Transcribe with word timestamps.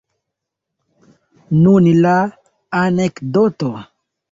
Nun 1.67 1.91
la 2.07 2.15
anekdoto. 2.83 3.73